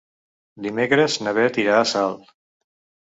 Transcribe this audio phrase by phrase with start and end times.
[0.67, 2.37] Dimecres na Beth irà a Salt.